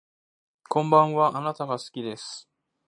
[0.67, 2.49] こんばんはあなたが好きです